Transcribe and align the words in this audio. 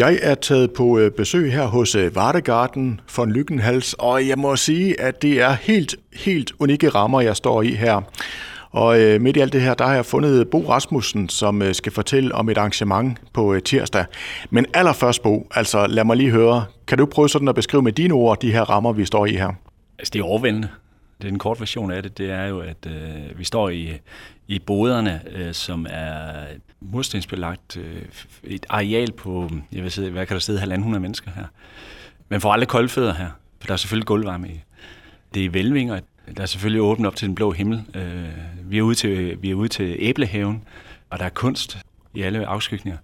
Jeg 0.00 0.18
er 0.22 0.34
taget 0.34 0.72
på 0.72 0.98
øh, 0.98 1.10
besøg 1.10 1.52
her 1.52 1.66
hos 1.66 1.94
øh, 1.94 2.16
Vardegarten 2.16 3.00
von 3.16 3.32
Lykkenhals, 3.32 3.94
og 3.98 4.28
jeg 4.28 4.38
må 4.38 4.56
sige, 4.56 5.00
at 5.00 5.22
det 5.22 5.40
er 5.40 5.52
helt, 5.52 5.96
helt 6.12 6.52
unikke 6.58 6.88
rammer, 6.88 7.20
jeg 7.20 7.36
står 7.36 7.62
i 7.62 7.70
her. 7.70 8.00
Og 8.70 9.00
øh, 9.00 9.20
midt 9.20 9.36
i 9.36 9.40
alt 9.40 9.52
det 9.52 9.60
her, 9.60 9.74
der 9.74 9.86
har 9.86 9.94
jeg 9.94 10.06
fundet 10.06 10.40
øh, 10.40 10.46
Bo 10.46 10.68
Rasmussen, 10.68 11.28
som 11.28 11.62
øh, 11.62 11.74
skal 11.74 11.92
fortælle 11.92 12.34
om 12.34 12.48
et 12.48 12.58
arrangement 12.58 13.18
på 13.32 13.54
øh, 13.54 13.62
tirsdag. 13.62 14.04
Men 14.50 14.66
allerførst, 14.74 15.22
Bo, 15.22 15.46
altså 15.54 15.86
lad 15.86 16.04
mig 16.04 16.16
lige 16.16 16.30
høre, 16.30 16.64
kan 16.86 16.98
du 16.98 17.06
prøve 17.06 17.28
sådan 17.28 17.48
at 17.48 17.54
beskrive 17.54 17.82
med 17.82 17.92
dine 17.92 18.14
ord 18.14 18.40
de 18.40 18.52
her 18.52 18.62
rammer, 18.62 18.92
vi 18.92 19.04
står 19.04 19.26
i 19.26 19.32
her? 19.32 19.52
Altså, 19.98 20.10
det 20.12 20.20
er 20.20 20.24
overvældende 20.24 20.68
den 21.22 21.34
er 21.34 21.38
kort 21.38 21.60
version 21.60 21.92
af 21.92 22.02
det. 22.02 22.18
Det 22.18 22.30
er 22.30 22.44
jo, 22.44 22.60
at 22.60 22.86
øh, 22.86 23.38
vi 23.38 23.44
står 23.44 23.68
i, 23.68 23.98
i 24.48 24.58
boderne, 24.58 25.20
øh, 25.32 25.54
som 25.54 25.86
er 25.90 26.46
murstensbelagt 26.80 27.76
øh, 27.76 28.02
et 28.44 28.66
areal 28.68 29.12
på, 29.12 29.50
jeg 29.72 29.82
vil 29.82 29.90
sige, 29.90 30.10
hvad 30.10 30.26
kan 30.26 30.34
der 30.34 30.40
sidde, 30.40 30.58
halvandet 30.58 31.02
mennesker 31.02 31.30
her. 31.30 31.44
Man 32.28 32.40
får 32.40 32.52
aldrig 32.52 32.68
koldfødder 32.68 33.14
her, 33.14 33.30
for 33.60 33.66
der 33.66 33.72
er 33.72 33.76
selvfølgelig 33.76 34.06
gulvvarme 34.06 34.48
i. 34.48 34.60
Det 35.34 35.44
er 35.44 35.50
velvinger, 35.50 36.00
der 36.36 36.42
er 36.42 36.46
selvfølgelig 36.46 36.82
åbent 36.82 37.06
op 37.06 37.16
til 37.16 37.28
den 37.28 37.34
blå 37.34 37.52
himmel. 37.52 37.82
Øh, 37.94 38.24
vi, 38.64 38.78
er 38.78 38.82
ude 38.82 38.94
til, 38.94 39.42
vi 39.42 39.50
er 39.50 39.54
ude 39.54 39.68
til 39.68 39.96
æblehaven, 39.98 40.64
og 41.10 41.18
der 41.18 41.24
er 41.24 41.28
kunst 41.28 41.78
i 42.14 42.22
alle 42.22 42.46
afskygninger. 42.46 42.98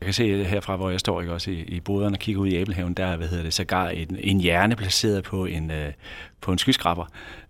Jeg 0.00 0.06
kan 0.06 0.14
se 0.14 0.44
herfra, 0.44 0.76
hvor 0.76 0.90
jeg 0.90 1.00
står 1.00 1.20
ikke, 1.20 1.32
også 1.32 1.50
i, 1.50 1.60
i 1.60 1.80
boderne 1.80 2.16
og 2.16 2.18
kigger 2.18 2.42
ud 2.42 2.48
i 2.48 2.56
æblehaven, 2.56 2.94
der 2.94 3.16
hvad 3.16 3.28
hedder 3.28 3.44
det, 3.44 3.54
sågar 3.54 3.88
en, 3.88 4.16
en 4.20 4.40
hjerne 4.40 4.76
placeret 4.76 5.24
på 5.24 5.46
en, 5.46 5.70
øh, 5.70 5.92
på 6.40 6.52
en 6.52 6.58
skyskraber. 6.58 7.06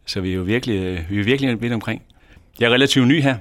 Så 0.06 0.20
vi 0.20 0.30
er 0.30 0.34
jo 0.34 0.42
virkelig, 0.42 0.76
øh, 0.76 1.10
vi 1.10 1.20
er 1.20 1.24
virkelig 1.24 1.62
vidt 1.62 1.72
omkring. 1.72 2.02
Jeg 2.60 2.66
er 2.66 2.70
relativt 2.70 3.08
ny 3.08 3.22
her. 3.22 3.36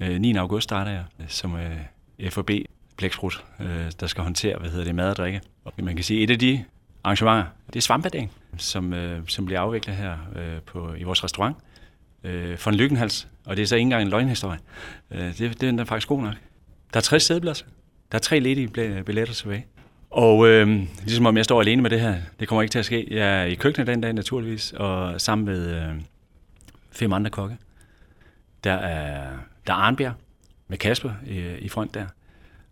Øh, 0.00 0.20
9. 0.20 0.36
august 0.36 0.64
starter 0.64 0.90
jeg 0.90 1.04
øh, 1.20 1.26
som 1.28 1.56
øh, 1.56 2.30
FOB 2.30 2.50
Blæksprut, 2.96 3.44
der 4.00 4.06
skal 4.06 4.24
håndtere 4.24 4.58
hvad 4.58 4.70
hedder 4.70 4.84
det, 4.84 4.94
mad 4.94 5.10
og 5.10 5.16
drikke. 5.16 5.40
Og 5.64 5.72
man 5.76 5.94
kan 5.94 6.04
sige, 6.04 6.22
et 6.22 6.30
af 6.30 6.38
de 6.38 6.64
arrangementer, 7.04 7.44
det 7.66 7.76
er 7.76 7.80
svampedagen, 7.80 8.30
som, 8.56 8.94
som 9.28 9.46
bliver 9.46 9.60
afviklet 9.60 9.96
her 9.96 10.16
på, 10.66 10.94
i 10.94 11.02
vores 11.02 11.24
restaurant 11.24 11.56
øh, 12.24 12.58
for 12.58 12.70
en 12.70 12.76
lykkenhals. 12.76 13.28
Og 13.46 13.56
det 13.56 13.62
er 13.62 13.66
så 13.66 13.76
ikke 13.76 13.82
engang 13.82 14.02
en 14.02 14.08
løgnhistorie. 14.08 14.58
det, 15.10 15.60
det 15.60 15.80
er 15.80 15.84
faktisk 15.84 16.08
god 16.08 16.22
nok. 16.22 16.34
Der 16.92 16.96
er 16.96 17.00
60 17.00 17.22
sædepladser. 17.22 17.64
Der 18.12 18.18
er 18.18 18.20
tre 18.20 18.38
ledige 18.38 18.68
billetter 19.06 19.34
tilbage. 19.34 19.66
Og 20.10 20.48
øh, 20.48 20.68
ligesom 21.02 21.26
om 21.26 21.36
jeg 21.36 21.44
står 21.44 21.60
alene 21.60 21.82
med 21.82 21.90
det 21.90 22.00
her, 22.00 22.14
det 22.40 22.48
kommer 22.48 22.62
ikke 22.62 22.72
til 22.72 22.78
at 22.78 22.84
ske. 22.84 23.06
Jeg 23.10 23.40
er 23.40 23.44
i 23.44 23.54
køkkenet 23.54 23.86
den 23.86 24.00
dag 24.00 24.12
naturligvis, 24.12 24.72
og 24.72 25.20
sammen 25.20 25.44
med 25.44 25.74
øh, 25.74 25.94
fem 26.90 27.12
andre 27.12 27.30
kokke. 27.30 27.56
Der 28.64 28.72
er, 28.72 29.30
der 29.66 29.72
er 29.72 29.76
Arnbjerg 29.76 30.14
med 30.68 30.78
Kasper 30.78 31.10
i, 31.26 31.56
i 31.58 31.68
front 31.68 31.94
der. 31.94 32.06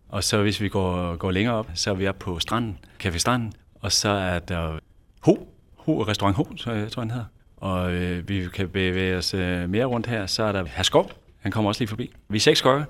Og 0.09 0.23
så 0.23 0.41
hvis 0.41 0.61
vi 0.61 0.69
går, 0.69 1.15
går 1.15 1.31
længere 1.31 1.55
op, 1.55 1.69
så 1.73 1.89
er 1.89 1.93
vi 1.95 2.07
oppe 2.07 2.19
på 2.19 2.39
stranden, 2.39 2.77
Café 3.03 3.17
Stranden. 3.17 3.53
Og 3.81 3.91
så 3.91 4.09
er 4.09 4.39
der 4.39 4.79
Ho, 5.19 5.47
Ho 5.75 6.03
restaurant 6.03 6.37
Ho, 6.37 6.47
så 6.55 6.71
jeg, 6.71 6.91
tror 6.91 7.01
jeg, 7.01 7.09
den 7.09 7.11
hedder. 7.11 7.25
Og 7.57 7.93
øh, 7.93 8.29
vi 8.29 8.47
kan 8.53 8.69
bevæge 8.69 9.17
os 9.17 9.33
øh, 9.33 9.69
mere 9.69 9.85
rundt 9.85 10.07
her. 10.07 10.25
Så 10.25 10.43
er 10.43 10.51
der 10.51 10.65
Herskov, 10.65 11.11
han 11.39 11.51
kommer 11.51 11.69
også 11.69 11.81
lige 11.81 11.89
forbi. 11.89 12.13
Vi 12.29 12.35
er 12.35 12.39
seks 12.39 12.61
kokke. 12.61 12.85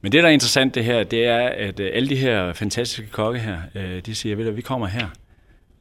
Men 0.00 0.12
det, 0.12 0.22
der 0.22 0.28
er 0.28 0.32
interessant 0.32 0.74
det 0.74 0.84
her, 0.84 1.04
det 1.04 1.24
er, 1.26 1.48
at 1.48 1.80
øh, 1.80 1.90
alle 1.94 2.08
de 2.08 2.16
her 2.16 2.52
fantastiske 2.52 3.10
kokke 3.10 3.40
her, 3.40 3.60
øh, 3.74 4.00
de 4.06 4.14
siger, 4.14 4.48
at 4.48 4.56
vi 4.56 4.62
kommer 4.62 4.86
her 4.86 5.06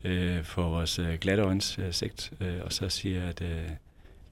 øh, 0.04 0.44
for 0.44 0.62
vores 0.62 1.00
glatte 1.22 1.44
øjens 1.44 1.80
sigt, 1.92 2.32
og 2.62 2.74
så 2.74 2.90
siger, 2.90 3.30
at 3.30 3.44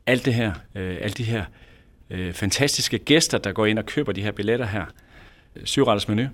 alt 0.05 0.25
det 0.25 0.33
her, 0.33 0.53
alle 0.75 1.13
de 1.13 1.23
her 1.23 1.45
fantastiske 2.31 2.97
gæster, 2.97 3.37
der 3.37 3.51
går 3.51 3.65
ind 3.65 3.79
og 3.79 3.85
køber 3.85 4.11
de 4.11 4.21
her 4.21 4.31
billetter 4.31 4.65
her, 4.65 4.85
syvretters 5.63 6.07
menu, 6.07 6.27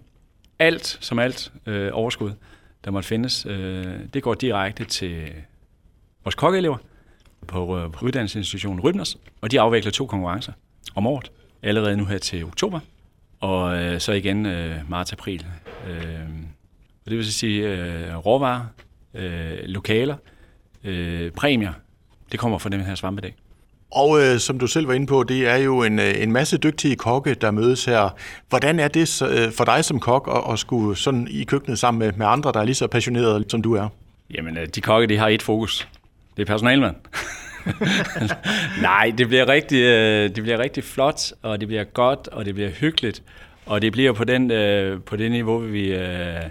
alt 0.59 0.97
som 1.01 1.19
alt 1.19 1.51
overskud, 1.91 2.31
der 2.85 2.91
måtte 2.91 3.07
findes, 3.07 3.43
det 4.13 4.23
går 4.23 4.33
direkte 4.33 4.85
til 4.85 5.27
vores 6.23 6.35
kokkeelever 6.35 6.77
på, 7.47 7.89
på 7.93 8.05
uddannelsesinstitutionen 8.05 8.79
Rybners, 8.79 9.17
og 9.41 9.51
de 9.51 9.59
afvikler 9.59 9.91
to 9.91 10.05
konkurrencer 10.05 10.53
om 10.95 11.07
året, 11.07 11.31
allerede 11.63 11.97
nu 11.97 12.05
her 12.05 12.17
til 12.17 12.45
oktober 12.45 12.79
og 13.41 13.83
øh, 13.83 13.99
så 13.99 14.11
igen 14.11 14.45
øh, 14.45 14.75
marts-april. 14.89 15.45
Øh, 15.89 15.95
det 17.05 17.17
vil 17.17 17.33
sige 17.33 17.67
øh, 17.67 18.17
råvarer, 18.17 18.61
øh, 19.13 19.57
lokaler, 19.65 20.15
øh, 20.83 21.31
præmier, 21.31 21.73
det 22.31 22.39
kommer 22.39 22.57
fra 22.57 22.69
den 22.69 22.81
her 22.81 22.95
svampedag. 22.95 23.35
Og 23.91 24.21
øh, 24.21 24.39
som 24.39 24.59
du 24.59 24.67
selv 24.67 24.87
var 24.87 24.93
inde 24.93 25.07
på, 25.07 25.23
det 25.23 25.47
er 25.47 25.55
jo 25.55 25.83
en, 25.83 25.99
øh, 25.99 26.13
en 26.17 26.31
masse 26.31 26.57
dygtige 26.57 26.95
kokke, 26.95 27.33
der 27.33 27.51
mødes 27.51 27.85
her. 27.85 28.15
Hvordan 28.49 28.79
er 28.79 28.87
det 28.87 29.21
øh, 29.21 29.51
for 29.51 29.65
dig 29.65 29.85
som 29.85 29.99
kok 29.99 30.29
at, 30.35 30.53
at 30.53 30.59
skulle 30.59 30.97
sådan 30.97 31.27
i 31.31 31.43
køkkenet 31.43 31.79
sammen 31.79 31.99
med, 31.99 32.11
med 32.13 32.25
andre, 32.25 32.51
der 32.51 32.59
er 32.59 32.63
lige 32.63 32.75
så 32.75 32.87
passionerede, 32.87 33.45
som 33.47 33.61
du 33.61 33.73
er? 33.73 33.87
Jamen, 34.33 34.57
øh, 34.57 34.67
de 34.67 34.81
kokke, 34.81 35.07
de 35.07 35.17
har 35.17 35.27
et 35.27 35.41
fokus. 35.41 35.87
Det 36.37 36.41
er 36.41 36.45
personalmand. 36.45 36.95
Nej, 38.81 39.13
det 39.17 39.27
bliver, 39.27 39.47
rigtig, 39.47 39.81
øh, 39.81 40.35
det 40.35 40.43
bliver 40.43 40.59
rigtig 40.59 40.83
flot, 40.83 41.21
og 41.41 41.59
det 41.59 41.67
bliver 41.67 41.83
godt, 41.83 42.27
og 42.27 42.45
det 42.45 42.53
bliver 42.55 42.69
hyggeligt. 42.69 43.23
Og 43.65 43.81
det 43.81 43.91
bliver 43.91 44.13
på, 44.13 44.23
den, 44.23 44.51
øh, 44.51 45.01
på 45.01 45.15
det 45.15 45.31
niveau, 45.31 45.57
vi... 45.57 45.93
Øh, 45.93 46.41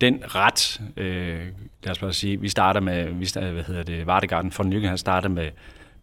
den 0.00 0.22
ret, 0.34 0.80
øh, 0.96 1.40
lad 1.84 1.90
os 1.90 1.98
bare 1.98 2.12
sige, 2.12 2.40
vi 2.40 2.48
starter 2.48 2.80
med, 2.80 3.08
vi 3.12 3.26
starter, 3.26 3.52
hvad 3.52 3.64
hedder 3.64 3.82
det, 3.82 4.06
Vardegarden 4.06 4.52
for 4.52 4.64
Nykken, 4.64 4.88
han 4.88 4.98
starter 4.98 5.28
med, 5.28 5.50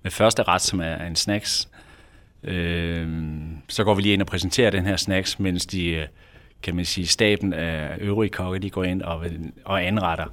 med 0.04 0.12
første 0.12 0.44
ret, 0.44 0.62
som 0.62 0.80
er 0.80 1.06
en 1.06 1.16
snacks. 1.16 1.70
Øh, 2.44 3.08
så 3.70 3.84
går 3.84 3.94
vi 3.94 4.02
lige 4.02 4.14
ind 4.14 4.22
og 4.22 4.28
præsenterer 4.28 4.70
den 4.70 4.86
her 4.86 4.96
snacks, 4.96 5.40
mens 5.40 5.66
de, 5.66 5.90
øh, 5.90 6.08
kan 6.64 6.76
man 6.76 6.86
sige, 6.86 7.08
staben 7.08 7.54
af 7.54 7.98
øvrige 8.00 8.30
kokke, 8.30 8.60
de 8.60 8.70
går 8.70 8.84
ind 8.84 9.02
og, 9.02 9.26
og 9.66 9.86
anretter 9.86 10.26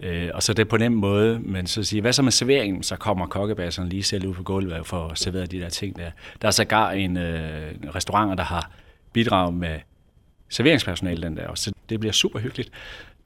Øh, 0.00 0.30
og 0.34 0.42
så 0.42 0.52
det 0.52 0.68
på 0.68 0.76
den 0.76 0.94
måde, 0.94 1.40
men 1.40 1.66
så 1.66 1.82
sige, 1.82 2.00
hvad 2.00 2.12
så 2.12 2.22
med 2.22 2.32
serveringen? 2.32 2.82
Så 2.82 2.96
kommer 2.96 3.26
kokkebasserne 3.26 3.88
lige 3.88 4.02
selv 4.02 4.26
ud 4.26 4.34
på 4.34 4.42
gulvet 4.42 4.86
for 4.86 5.08
at 5.08 5.18
servere 5.18 5.46
de 5.46 5.60
der 5.60 5.68
ting 5.68 5.96
der. 5.96 6.10
Der 6.42 6.48
er 6.48 6.52
sågar 6.52 6.90
en 6.90 7.16
øh, 7.16 7.74
restaurant, 7.94 8.38
der 8.38 8.44
har 8.44 8.70
bidraget 9.12 9.54
med 9.54 9.78
serveringspersonale 10.48 11.22
den 11.22 11.36
der, 11.36 11.54
så 11.54 11.72
det 11.88 12.00
bliver 12.00 12.12
super 12.12 12.38
hyggeligt. 12.38 12.70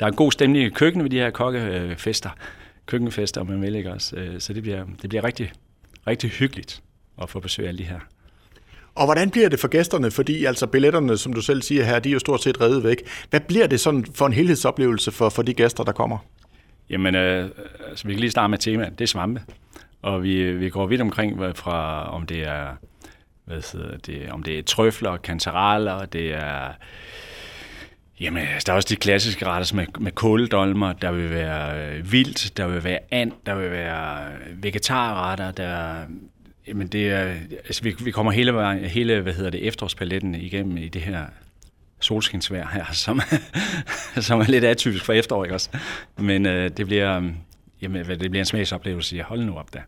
Der 0.00 0.06
er 0.06 0.10
en 0.10 0.16
god 0.16 0.32
stemning 0.32 0.64
i 0.64 0.68
køkkenet 0.68 1.04
ved 1.04 1.10
de 1.10 1.18
her 1.18 1.30
kokkefester, 1.30 2.30
køkkenfester, 2.86 3.40
om 3.40 3.46
man 3.46 3.62
vil 3.62 3.74
ikke 3.74 3.92
også. 3.92 4.16
Øh, 4.16 4.40
så 4.40 4.52
det 4.52 4.62
bliver, 4.62 4.84
det 5.02 5.08
bliver 5.08 5.24
rigtig, 5.24 5.52
rigtig 6.06 6.30
hyggeligt 6.30 6.82
at 7.22 7.30
få 7.30 7.40
besøg 7.40 7.64
af 7.64 7.68
alle 7.68 7.78
de 7.78 7.84
her. 7.84 8.00
Og 8.94 9.04
hvordan 9.04 9.30
bliver 9.30 9.48
det 9.48 9.60
for 9.60 9.68
gæsterne? 9.68 10.10
Fordi 10.10 10.44
altså 10.44 10.66
billetterne, 10.66 11.18
som 11.18 11.32
du 11.32 11.40
selv 11.40 11.62
siger 11.62 11.84
her, 11.84 11.98
de 11.98 12.08
er 12.08 12.12
jo 12.12 12.18
stort 12.18 12.42
set 12.42 12.60
reddet 12.60 12.84
væk. 12.84 13.02
Hvad 13.30 13.40
bliver 13.40 13.66
det 13.66 13.80
sådan 13.80 14.06
for 14.14 14.26
en 14.26 14.32
helhedsoplevelse 14.32 15.10
for, 15.10 15.28
for 15.28 15.42
de 15.42 15.54
gæster, 15.54 15.84
der 15.84 15.92
kommer? 15.92 16.18
Jamen, 16.90 17.14
øh, 17.14 17.50
altså, 17.88 18.06
vi 18.06 18.12
kan 18.12 18.20
lige 18.20 18.30
starte 18.30 18.50
med 18.50 18.58
temaet. 18.58 18.98
Det 18.98 19.04
er 19.04 19.08
svampe. 19.08 19.42
Og 20.02 20.22
vi, 20.22 20.52
vi 20.52 20.70
går 20.70 20.86
vidt 20.86 21.00
omkring, 21.00 21.56
fra 21.56 22.08
om 22.14 22.26
det 22.26 22.42
er, 22.42 22.76
hvad 23.44 23.72
hedder 23.72 23.96
det, 23.96 24.30
om 24.30 24.42
det 24.42 24.58
er 24.58 24.62
trøfler, 24.62 25.16
kantereller, 25.16 26.04
det 26.04 26.34
er... 26.34 26.72
Jamen, 28.20 28.42
altså, 28.42 28.66
der 28.66 28.72
er 28.72 28.76
også 28.76 28.88
de 28.90 28.96
klassiske 28.96 29.46
retter 29.46 29.76
med, 29.76 29.86
med 30.00 30.12
kåldolmer, 30.12 30.92
der 30.92 31.12
vil 31.12 31.30
være 31.30 31.88
øh, 31.88 32.12
vildt, 32.12 32.56
der 32.56 32.66
vil 32.66 32.84
være 32.84 32.98
and, 33.10 33.32
der 33.46 33.54
vil 33.54 33.70
være 33.70 34.24
øh, 34.24 34.62
vegetarretter, 34.62 35.50
der... 35.50 35.94
Jamen, 36.66 36.86
det 36.86 37.10
er... 37.10 37.34
Altså, 37.50 37.82
vi, 37.82 37.94
vi 38.04 38.10
kommer 38.10 38.32
hele, 38.32 38.78
hele, 38.88 39.20
hvad 39.20 39.32
hedder 39.32 39.50
det, 39.50 39.66
efterårspaletten 39.66 40.34
igennem 40.34 40.76
i 40.76 40.88
det 40.88 41.02
her 41.02 41.24
solskinsvær 42.00 42.66
her, 42.72 42.84
som, 43.04 43.20
som 44.16 44.40
er 44.40 44.44
lidt 44.44 44.64
atypisk 44.64 45.04
for 45.04 45.12
efterår, 45.12 45.44
ikke 45.44 45.54
også? 45.54 45.68
Men 46.18 46.46
øh, 46.46 46.70
det 46.76 46.86
bliver... 46.86 47.22
Jamen, 47.82 48.04
det 48.04 48.18
bliver 48.18 48.42
en 48.42 48.46
smagsoplevelse. 48.46 49.16
Jeg 49.16 49.24
holder 49.24 49.46
nu 49.46 49.56
op 49.56 49.74
der. 49.74 49.80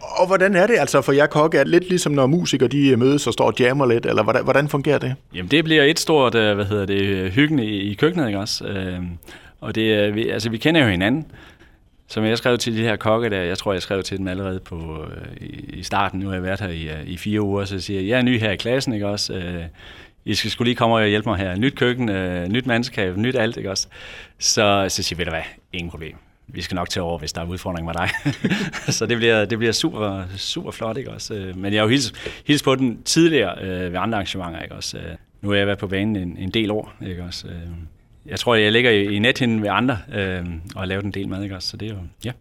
Og 0.00 0.26
hvordan 0.26 0.56
er 0.56 0.66
det 0.66 0.76
altså 0.78 1.02
for 1.02 1.12
jer 1.12 1.26
kokke? 1.26 1.58
Er 1.58 1.64
det 1.64 1.70
lidt 1.70 1.88
ligesom 1.88 2.12
når 2.12 2.26
musikere 2.26 2.68
de 2.68 2.96
mødes 2.96 3.26
og 3.26 3.32
står 3.32 3.44
og 3.44 3.54
jammer 3.60 3.86
lidt, 3.86 4.06
eller 4.06 4.22
hvordan, 4.22 4.44
hvordan 4.44 4.68
fungerer 4.68 4.98
det? 4.98 5.14
Jamen, 5.34 5.50
det 5.50 5.64
bliver 5.64 5.82
et 5.82 5.98
stort, 5.98 6.34
øh, 6.34 6.54
hvad 6.54 6.64
hedder 6.64 6.86
det, 6.86 7.32
hyggen 7.32 7.58
i, 7.58 7.94
køkkenet, 7.94 8.26
ikke 8.26 8.38
også? 8.38 8.64
Øh, 8.64 9.02
og 9.60 9.74
det, 9.74 10.14
vi, 10.14 10.28
altså, 10.28 10.50
vi 10.50 10.58
kender 10.58 10.84
jo 10.84 10.88
hinanden. 10.88 11.26
Som 12.10 12.24
jeg 12.24 12.38
skrev 12.38 12.58
til 12.58 12.76
de 12.76 12.82
her 12.82 12.96
kokke 12.96 13.30
der, 13.30 13.40
jeg 13.40 13.58
tror, 13.58 13.72
jeg 13.72 13.82
skrev 13.82 14.02
til 14.02 14.18
dem 14.18 14.28
allerede 14.28 14.60
på, 14.60 15.04
øh, 15.04 15.48
i 15.68 15.82
starten, 15.82 16.20
nu 16.20 16.26
har 16.26 16.34
jeg 16.34 16.42
været 16.42 16.60
her 16.60 16.68
i, 16.68 16.88
i 17.06 17.16
fire 17.16 17.40
uger, 17.40 17.64
så 17.64 17.80
siger 17.80 18.00
jeg, 18.00 18.08
jeg 18.08 18.18
er 18.18 18.22
ny 18.22 18.40
her 18.40 18.50
i 18.50 18.56
klassen, 18.56 18.92
ikke 18.92 19.06
også? 19.06 19.32
I 20.28 20.34
skal 20.34 20.50
skulle 20.50 20.66
lige 20.66 20.76
komme 20.76 20.96
og 20.96 21.06
hjælpe 21.06 21.28
mig 21.28 21.38
her. 21.38 21.56
Nyt 21.56 21.74
køkken, 21.74 22.08
øh, 22.08 22.48
nyt 22.48 22.66
mandskab, 22.66 23.16
nyt 23.16 23.36
alt, 23.36 23.56
ikke 23.56 23.70
også? 23.70 23.88
Så, 24.38 24.86
så 24.88 25.02
siger 25.02 25.16
vi, 25.16 25.20
ved 25.20 25.24
du 25.24 25.30
hvad, 25.30 25.42
ingen 25.72 25.90
problem. 25.90 26.16
Vi 26.48 26.62
skal 26.62 26.74
nok 26.74 26.88
tage 26.88 27.04
over, 27.04 27.18
hvis 27.18 27.32
der 27.32 27.40
er 27.40 27.46
udfordring 27.46 27.86
med 27.86 27.94
dig. 27.94 28.08
så 28.98 29.06
det 29.06 29.16
bliver, 29.16 29.44
det 29.44 29.58
bliver 29.58 29.72
super, 29.72 30.22
super 30.36 30.70
flot, 30.70 30.96
ikke 30.96 31.10
også? 31.10 31.34
Øh, 31.34 31.56
men 31.56 31.72
jeg 31.72 31.80
har 31.80 31.84
jo 31.84 31.90
hils, 31.90 32.12
hils 32.46 32.62
på 32.62 32.74
den 32.74 33.02
tidligere 33.02 33.62
øh, 33.62 33.92
ved 33.92 33.98
andre 33.98 34.16
arrangementer, 34.16 34.62
ikke 34.62 34.74
også? 34.74 34.98
Øh, 34.98 35.04
nu 35.42 35.48
har 35.48 35.56
jeg 35.56 35.66
været 35.66 35.78
på 35.78 35.86
banen 35.86 36.16
en, 36.16 36.36
en 36.38 36.50
del 36.50 36.70
år, 36.70 36.92
ikke 37.06 37.22
også? 37.22 37.48
Øh, 37.48 37.54
jeg 38.26 38.38
tror, 38.40 38.54
jeg 38.54 38.72
ligger 38.72 38.90
i, 38.90 39.04
i 39.04 39.18
nethinden 39.18 39.62
ved 39.62 39.68
andre 39.72 39.98
øh, 40.14 40.44
og 40.74 40.80
har 40.80 40.86
lavet 40.86 41.04
en 41.04 41.10
del 41.10 41.28
mad, 41.28 41.42
ikke 41.42 41.56
også? 41.56 41.68
Så 41.68 41.76
det 41.76 41.88
er 41.88 41.92
jo, 41.92 42.00
ja. 42.24 42.32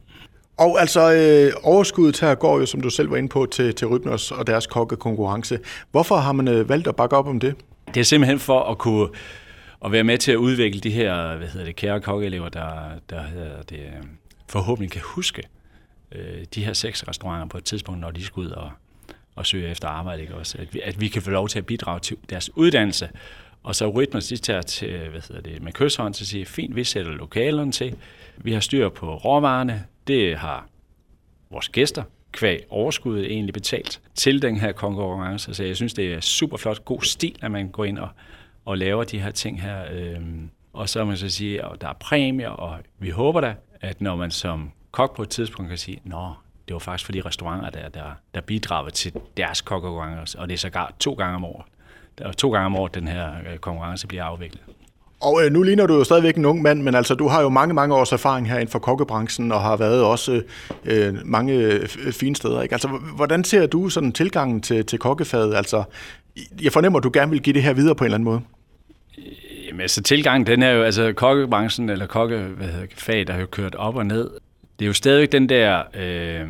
Og 0.57 0.79
altså, 0.79 1.13
øh, 1.13 1.53
overskuddet 1.63 2.19
her 2.19 2.35
går 2.35 2.59
jo, 2.59 2.65
som 2.65 2.81
du 2.81 2.89
selv 2.89 3.11
var 3.11 3.17
inde 3.17 3.29
på, 3.29 3.47
til, 3.51 3.75
til 3.75 3.87
Rybners 3.87 4.31
og 4.31 4.47
deres 4.47 4.67
kokkekonkurrence. 4.67 5.59
Hvorfor 5.91 6.15
har 6.15 6.31
man 6.31 6.47
øh, 6.47 6.69
valgt 6.69 6.87
at 6.87 6.95
bakke 6.95 7.15
op 7.17 7.27
om 7.27 7.39
det? 7.39 7.55
Det 7.93 7.97
er 7.97 8.03
simpelthen 8.03 8.39
for 8.39 8.63
at 8.63 8.77
kunne, 8.77 9.09
at 9.85 9.91
være 9.91 10.03
med 10.03 10.17
til 10.17 10.31
at 10.31 10.35
udvikle 10.35 10.81
de 10.81 10.91
her, 10.91 11.37
hvad 11.37 11.47
hedder 11.47 11.65
det, 11.65 11.75
kære 11.75 12.01
kokkeelever, 12.01 12.49
der, 12.49 12.69
der 13.09 13.21
hedder 13.21 13.61
det, 13.61 13.81
forhåbentlig 14.49 14.91
kan 14.91 15.01
huske 15.05 15.43
øh, 16.11 16.45
de 16.55 16.65
her 16.65 16.73
seks 16.73 17.07
restauranter 17.07 17.47
på 17.47 17.57
et 17.57 17.63
tidspunkt, 17.63 18.01
når 18.01 18.11
de 18.11 18.23
skal 18.23 18.41
ud 18.41 18.49
og, 18.49 18.71
og 19.35 19.45
søge 19.45 19.69
efter 19.69 19.87
arbejde. 19.87 20.21
Ikke? 20.21 20.35
Også, 20.35 20.57
at, 20.57 20.73
vi, 20.73 20.81
at 20.83 21.01
vi 21.01 21.07
kan 21.07 21.21
få 21.21 21.29
lov 21.29 21.47
til 21.47 21.59
at 21.59 21.65
bidrage 21.65 21.99
til 21.99 22.17
deres 22.29 22.57
uddannelse. 22.57 23.09
Og 23.63 23.75
så 23.75 23.89
rytmer 23.89 24.19
de 24.19 24.37
tager 24.37 24.61
til, 24.61 24.89
øh, 24.89 25.11
hvad 25.11 25.21
hedder 25.21 25.41
det, 25.41 25.61
med 25.61 25.73
kysshånd 25.73 26.13
til 26.13 26.23
at 26.23 26.27
sige, 26.27 26.45
fint, 26.45 26.75
vi 26.75 26.83
sætter 26.83 27.11
lokalerne 27.11 27.71
til, 27.71 27.95
vi 28.37 28.53
har 28.53 28.59
styr 28.59 28.89
på 28.89 29.15
råvarerne, 29.15 29.85
det 30.07 30.37
har 30.37 30.67
vores 31.49 31.69
gæster, 31.69 32.03
kvæg 32.37 32.65
overskuddet 32.69 33.31
egentlig 33.31 33.53
betalt 33.53 34.01
til 34.15 34.41
den 34.41 34.57
her 34.57 34.71
konkurrence. 34.71 35.53
Så 35.53 35.63
jeg 35.63 35.75
synes, 35.75 35.93
det 35.93 36.13
er 36.13 36.19
super 36.19 36.57
flot, 36.57 36.85
god 36.85 37.01
stil, 37.01 37.35
at 37.41 37.51
man 37.51 37.69
går 37.69 37.85
ind 37.85 37.99
og, 37.99 38.09
og 38.65 38.77
laver 38.77 39.03
de 39.03 39.19
her 39.19 39.31
ting 39.31 39.61
her. 39.61 39.85
Øhm, 39.91 40.49
og 40.73 40.89
så 40.89 40.99
må 40.99 41.05
man 41.05 41.17
så 41.17 41.29
sige, 41.29 41.65
at 41.65 41.81
der 41.81 41.87
er 41.87 41.93
præmier, 41.93 42.49
og 42.49 42.79
vi 42.99 43.09
håber 43.09 43.41
da, 43.41 43.55
at 43.81 44.01
når 44.01 44.15
man 44.15 44.31
som 44.31 44.71
kok 44.91 45.15
på 45.15 45.21
et 45.21 45.29
tidspunkt 45.29 45.69
kan 45.69 45.77
sige, 45.77 46.01
nå, 46.03 46.33
det 46.67 46.73
var 46.73 46.79
faktisk 46.79 47.05
for 47.05 47.11
de 47.11 47.21
restauranter, 47.21 47.69
der, 47.69 47.89
der, 47.89 48.11
der 48.33 48.41
bidrager 48.41 48.89
til 48.89 49.13
deres 49.37 49.61
kokkonkurrence, 49.61 50.39
og 50.39 50.47
det 50.47 50.53
er 50.53 50.57
sågar 50.57 50.93
to 50.99 51.13
gange 51.13 51.35
om 51.35 51.45
året. 51.45 51.65
Der 52.17 52.27
er 52.27 52.31
to 52.31 52.51
gange 52.51 52.65
om 52.65 52.75
året, 52.75 52.95
den 52.95 53.07
her 53.07 53.33
øh, 53.51 53.57
konkurrence 53.57 54.07
bliver 54.07 54.23
afviklet. 54.23 54.63
Og 55.21 55.45
øh, 55.45 55.51
nu 55.51 55.63
ligner 55.63 55.85
du 55.87 55.95
jo 55.95 56.03
stadigvæk 56.03 56.35
en 56.35 56.45
ung 56.45 56.61
mand, 56.61 56.81
men 56.81 56.95
altså 56.95 57.15
du 57.15 57.27
har 57.27 57.41
jo 57.41 57.49
mange, 57.49 57.73
mange 57.73 57.95
års 57.95 58.11
erfaring 58.11 58.49
her 58.49 58.55
inden 58.55 58.71
for 58.71 58.79
kokkebranchen, 58.79 59.51
og 59.51 59.61
har 59.61 59.77
været 59.77 60.03
også 60.03 60.41
øh, 60.85 61.15
mange 61.25 61.53
øh, 61.53 61.87
fine 62.11 62.35
steder. 62.35 62.61
Ikke? 62.61 62.75
Altså, 62.75 62.87
hvordan 63.15 63.43
ser 63.43 63.67
du 63.67 63.89
sådan 63.89 64.11
tilgangen 64.11 64.61
til, 64.61 64.85
til 64.85 64.99
kokkefaget? 64.99 65.55
Altså, 65.55 65.83
jeg 66.61 66.71
fornemmer, 66.71 66.99
at 66.99 67.03
du 67.03 67.11
gerne 67.13 67.31
vil 67.31 67.41
give 67.41 67.53
det 67.53 67.63
her 67.63 67.73
videre 67.73 67.95
på 67.95 68.03
en 68.03 68.05
eller 68.05 68.15
anden 68.15 68.29
måde. 68.29 68.41
Jamen, 69.67 69.81
altså 69.81 70.03
tilgangen, 70.03 70.47
den 70.47 70.63
er 70.63 70.71
jo, 70.71 70.83
altså 70.83 71.13
kokkebranchen 71.13 71.89
eller 71.89 72.05
kokkefag, 72.05 73.27
der 73.27 73.33
har 73.33 73.39
jo 73.39 73.45
kørt 73.45 73.75
op 73.75 73.95
og 73.95 74.05
ned. 74.05 74.29
Det 74.79 74.85
er 74.85 74.87
jo 74.87 74.93
stadigvæk 74.93 75.31
den 75.31 75.49
der 75.49 75.83
øh, 75.93 76.47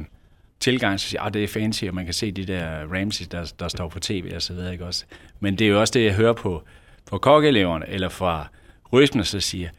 tilgang, 0.60 1.00
så 1.00 1.08
siger, 1.08 1.22
at 1.22 1.34
det 1.34 1.44
er 1.44 1.48
fancy, 1.48 1.84
og 1.84 1.96
man 1.96 2.06
kan 2.06 2.14
se 2.14 2.32
de 2.32 2.46
der 2.46 2.68
Ramsey, 2.94 3.26
der, 3.32 3.54
der 3.60 3.68
står 3.68 3.88
på 3.88 4.00
tv 4.00 4.32
og 4.36 4.42
så 4.42 4.54
videre, 4.54 4.72
ikke 4.72 4.86
også? 4.86 5.06
Men 5.40 5.56
det 5.56 5.68
er 5.68 5.72
jo 5.72 5.80
også 5.80 5.92
det, 5.92 6.06
jeg 6.06 6.14
hører 6.14 6.34
på, 6.34 6.64
på 7.10 7.18
kokkeeleverne, 7.18 7.90
eller 7.90 8.10
fra 8.10 8.48
røsmene, 8.94 9.24
så 9.24 9.40
siger, 9.40 9.70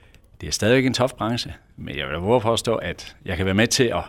det 0.40 0.46
er 0.46 0.50
stadigvæk 0.50 0.86
en 0.86 0.94
tof 0.94 1.12
branche, 1.12 1.54
men 1.76 1.96
jeg 1.96 2.08
vil 2.08 2.16
våge 2.16 2.40
påstå, 2.40 2.74
at 2.74 3.16
jeg 3.24 3.36
kan 3.36 3.46
være 3.46 3.54
med 3.54 3.66
til 3.66 3.84
at, 3.84 4.04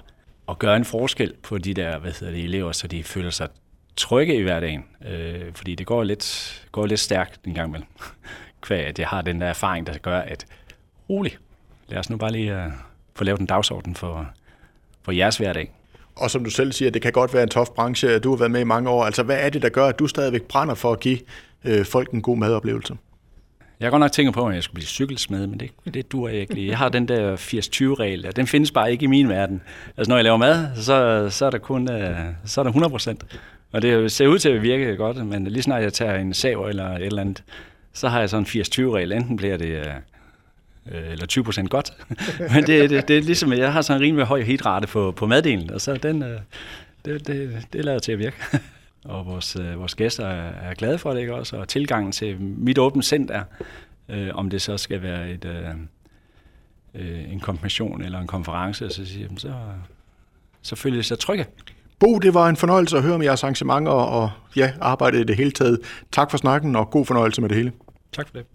at 0.50 0.60
gøre 0.60 0.76
en 0.76 0.86
forskel 0.86 1.34
på 1.44 1.58
de 1.58 1.74
der 1.74 2.00
hvad 2.00 2.12
hedder 2.12 2.34
det, 2.34 2.44
elever, 2.44 2.72
så 2.72 2.88
de 2.88 3.04
føler 3.04 3.30
sig 3.30 3.48
trygge 3.96 4.36
i 4.36 4.42
hverdagen. 4.42 4.84
Øh, 5.08 5.54
fordi 5.54 5.76
det 5.76 5.88
går 5.88 6.04
lidt, 6.04 6.68
går 6.72 6.86
lidt 6.86 7.00
stærkt 7.00 7.40
en 7.46 7.54
gang 7.54 7.68
imellem. 7.68 7.88
Kvæg, 8.62 8.86
at 8.86 9.00
jeg 9.00 9.08
har 9.08 9.22
den 9.22 9.42
der 9.42 9.48
erfaring, 9.48 9.88
der 9.88 9.98
gør, 9.98 10.20
at 10.20 10.46
rolig, 11.10 11.38
lad 11.88 12.00
os 12.00 12.10
nu 12.10 12.18
bare 12.18 12.32
lige 12.32 12.56
uh, 12.56 12.72
få 13.16 13.24
lavet 13.24 13.40
en 13.40 13.46
dagsorden 13.46 13.96
for, 13.96 14.30
for 15.02 15.12
jeres 15.12 15.38
hverdag. 15.38 15.72
Og 16.16 16.32
som 16.32 16.44
du 16.44 16.50
selv 16.50 16.72
siger, 16.72 16.92
det 16.92 17.02
kan 17.02 17.12
godt 17.12 17.34
være 17.34 17.44
en 17.44 17.50
tof 17.50 17.70
branche. 17.70 18.20
Du 18.20 18.30
har 18.30 18.38
været 18.38 18.52
med 18.52 18.62
i 18.62 18.64
mange 18.64 18.90
år. 18.90 19.06
Altså, 19.06 19.24
hvad 19.24 19.38
er 19.40 19.50
det, 19.50 19.62
der 19.62 19.70
gør, 19.70 19.88
at 19.88 20.00
du 20.00 20.08
stadigvæk 20.08 20.42
brænder 20.42 20.76
for 20.76 20.92
at 20.92 21.00
give 21.00 21.20
øh, 21.66 21.86
folk 21.86 22.12
en 22.12 22.22
god 22.22 22.38
madoplevelse? 22.38 22.98
Jeg 23.80 23.86
har 23.86 23.90
godt 23.90 24.00
nok 24.00 24.12
tænkt 24.12 24.34
på, 24.34 24.48
at 24.48 24.56
jeg 24.56 24.64
skulle 24.64 24.76
blive 24.76 24.88
cykelsmed, 24.88 25.48
men 25.48 25.60
det, 25.60 25.72
det 25.94 26.12
dur 26.12 26.28
jeg 26.30 26.38
ikke 26.38 26.68
Jeg 26.68 26.78
har 26.78 26.90
den 26.90 27.08
der 27.08 27.36
80-20-regel, 27.36 28.28
og 28.28 28.36
den 28.36 28.48
findes 28.48 28.72
bare 28.72 28.92
ikke 28.92 29.04
i 29.04 29.08
min 29.08 29.30
verden. 29.30 29.62
Altså 29.98 30.10
når 30.10 30.18
jeg 30.18 30.24
laver 30.24 30.38
mad, 30.38 30.68
så, 30.76 31.28
så 31.30 31.46
er 31.46 31.50
der 31.50 31.58
kun 31.58 31.92
øh, 31.92 32.18
så 32.46 32.62
er 32.62 32.64
der 32.64 32.70
100 32.70 32.92
procent. 32.92 33.24
Og 33.72 33.82
det 33.82 34.12
ser 34.12 34.28
ud 34.28 34.40
til 34.40 34.50
at 34.50 34.62
virke 34.62 34.96
godt, 34.96 35.28
men 35.28 35.48
lige 35.48 35.64
snart 35.64 35.84
jeg 35.84 35.94
tager 35.94 36.16
en 36.16 36.34
sav 36.34 36.66
eller 36.70 36.90
et 36.90 37.06
eller 37.06 37.22
andet, 37.22 37.44
så 37.94 38.08
har 38.08 38.20
jeg 38.20 38.30
sådan 38.30 38.48
en 38.56 38.62
80-20-regel. 38.62 39.12
Enten 39.12 39.38
bliver 39.38 39.58
det 39.58 39.68
øh, 39.68 39.86
øh, 40.92 41.12
eller 41.12 41.26
20 41.26 41.44
procent 41.44 41.70
godt. 41.70 41.94
men 42.54 42.64
det, 42.68 42.90
det, 42.90 43.08
det, 43.08 43.18
er 43.18 43.22
ligesom, 43.22 43.54
jeg 43.54 43.74
har 43.74 43.82
sådan 43.82 44.02
en 44.02 44.06
rimelig 44.06 44.26
høj 44.26 44.42
hidrate 44.42 44.88
på, 44.88 45.12
på 45.12 45.26
maddelen, 45.26 45.72
og 45.74 45.82
så 45.82 45.94
den, 45.94 46.22
det, 47.06 47.28
det, 47.28 47.68
det 47.74 47.86
lader 47.86 48.00
til 48.00 48.12
at 48.12 48.20
virke. 48.20 48.38
og 49.06 49.26
vores, 49.26 49.56
øh, 49.56 49.80
vores 49.80 49.96
gæster 49.96 50.28
er, 50.28 50.70
er 50.70 50.74
glade 50.74 50.98
for 50.98 51.14
det, 51.14 51.20
ikke 51.20 51.36
også? 51.36 51.58
Og 51.58 51.68
tilgangen 51.68 52.12
til 52.12 52.42
mit 52.42 52.78
åbent 52.78 53.06
center, 53.06 53.44
øh, 54.10 54.30
om 54.34 54.50
det 54.50 54.62
så 54.62 54.78
skal 54.78 55.02
være 55.02 55.32
et, 55.32 55.46
øh, 55.46 55.70
øh, 56.96 57.32
en 57.32 57.40
konfirmation 57.40 58.02
eller 58.02 58.20
en 58.20 58.28
konference, 58.28 58.90
så 58.90 59.06
siger 59.06 59.28
så, 59.38 59.54
så 60.62 60.76
føler 60.76 60.98
de 60.98 61.04
sig 61.04 61.20
trygge. 61.20 61.46
Bo, 62.00 62.20
det 62.20 62.34
var 62.34 62.50
en 62.50 62.56
fornøjelse 62.56 62.98
at 62.98 63.04
høre 63.04 63.16
om 63.16 63.24
jeres 63.24 63.44
arrangementer 63.44 63.92
og 63.92 64.32
ja, 64.56 64.74
arbejdet 64.82 65.20
i 65.20 65.24
det 65.24 65.36
hele 65.36 65.52
taget. 65.52 65.80
Tak 66.12 66.32
for 66.32 66.38
snakken, 66.38 66.76
og 66.76 66.90
god 66.90 67.06
fornøjelse 67.06 67.42
med 67.42 67.50
det 67.50 67.58
hele. 67.58 67.72
Tak 68.12 68.28
for 68.28 68.38
det. 68.38 68.46